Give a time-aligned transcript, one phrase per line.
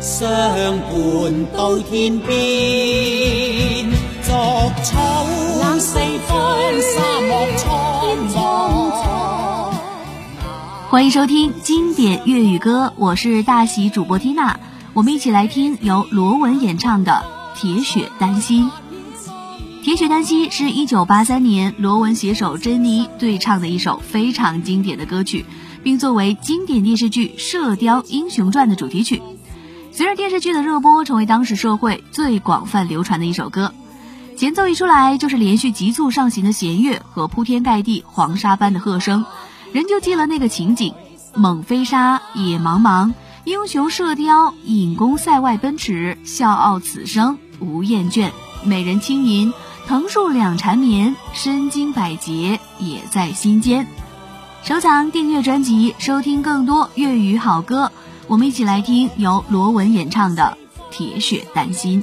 [0.00, 3.90] 相伴到天边，
[4.22, 4.30] 逐
[4.84, 5.24] 草
[5.78, 6.38] 四方，
[6.82, 7.64] 沙漠苍
[8.28, 9.72] 茫。
[10.90, 14.60] 欢迎收听经典粤语歌，我是大喜主播缇娜，
[14.92, 17.24] 我们一起来听由罗文演唱的
[17.58, 18.64] 《铁血丹心》。
[19.82, 25.46] 《铁血丹心》是一九八三年罗文携手珍妮对唱的一首非常经典的歌曲，
[25.82, 29.22] 并作为经典电视剧《射雕英雄传》的主题曲。
[29.96, 33.72] 随着电视剧的热播，成为当时社会最广泛流传的一首歌。
[34.36, 39.24] 前奏一出来，就是连续急促上行的弦乐和铺天盖地黄沙般的喝声，
[39.72, 40.92] 人就记了那个情景：
[41.34, 43.14] 猛飞沙，野茫茫，
[43.44, 48.32] 英雄射雕，引弓塞外奔驰，笑傲此生无厌倦。
[48.64, 49.54] 美人轻吟，
[49.86, 53.86] 藤树两缠绵，身经百劫也在心间。
[54.62, 57.90] 收藏、订阅专辑，收听更多粤语好歌。
[58.28, 60.56] 我们一起来听由罗文演唱的
[60.90, 62.02] 《铁血丹心》。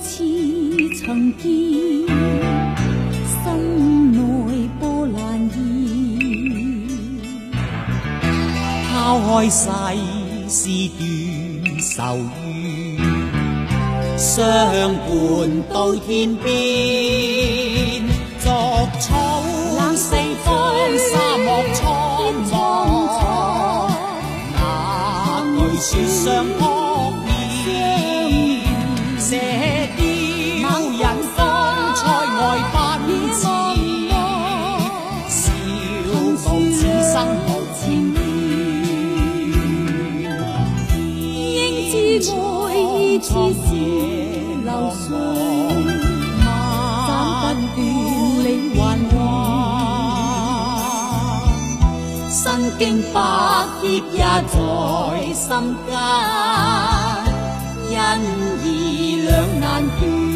[0.00, 0.24] 似
[0.98, 1.44] 曾见，
[3.26, 4.18] 心内
[4.78, 5.18] 波澜
[5.50, 5.54] 现。
[8.92, 9.58] 抛开世
[10.48, 10.98] 事断
[11.80, 11.98] 愁
[12.44, 12.48] 怨，
[14.16, 14.28] 相
[15.06, 15.10] 伴
[15.72, 16.48] 到天边。
[18.40, 18.46] 逐
[19.00, 19.06] 草
[19.96, 20.48] 四方，
[20.98, 21.82] 沙漠苍
[22.50, 22.52] 茫，
[24.54, 24.58] 哪
[25.56, 26.18] 惧雪上
[26.58, 26.60] 扑
[27.26, 28.09] 面？
[33.32, 34.14] 笑傲
[36.36, 36.42] 此
[37.12, 37.14] 生
[37.46, 37.80] 无牵
[38.14, 38.18] 绊，
[40.96, 41.58] 应
[41.90, 42.68] 知爱
[42.98, 43.66] 意似是
[44.64, 45.08] 流水，
[47.06, 47.08] 斩
[47.74, 47.78] 不断
[48.44, 48.78] 理还
[49.12, 49.16] 乱，
[52.30, 52.38] 心
[52.78, 52.80] 经
[53.12, 53.16] 百
[53.80, 54.18] 劫也
[54.48, 54.54] 在
[55.32, 55.46] 心
[55.86, 55.88] 间，
[57.96, 58.00] 恩
[58.64, 58.66] 义
[59.22, 59.64] 两难
[60.00, 60.29] 断。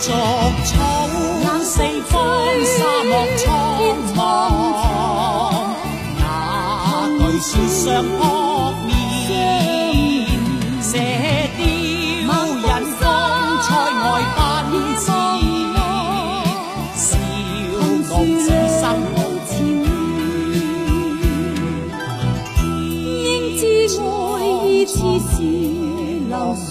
[0.00, 0.14] 逐草
[1.60, 2.14] 四方，
[2.64, 3.44] 沙漠苍
[4.14, 4.18] 茫，
[6.20, 6.22] 哪
[7.18, 8.18] 惧雪上扑
[8.86, 8.88] 面？
[10.80, 10.86] 射
[11.56, 12.66] 雕引
[12.96, 13.02] 风
[13.66, 15.04] 塞外奔驰，
[16.94, 17.06] 笑
[18.12, 18.46] 傲此
[18.78, 18.80] 生
[19.14, 19.16] 无
[19.48, 19.50] 牵
[19.82, 19.84] 恋。
[23.24, 23.26] 应
[23.58, 23.60] 知
[24.00, 24.06] 爱
[24.64, 24.96] 意似
[25.34, 25.36] 水
[26.28, 26.70] 流水。